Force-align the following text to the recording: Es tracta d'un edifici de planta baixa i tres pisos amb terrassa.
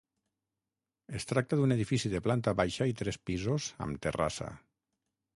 Es 1.17 1.27
tracta 1.31 1.59
d'un 1.59 1.75
edifici 1.75 2.09
de 2.13 2.21
planta 2.27 2.53
baixa 2.61 2.87
i 2.93 2.95
tres 3.01 3.19
pisos 3.29 3.67
amb 3.87 4.01
terrassa. 4.07 4.49